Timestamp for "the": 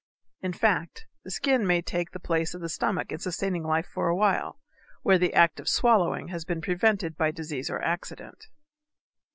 1.23-1.29, 2.09-2.19, 2.61-2.69, 5.19-5.35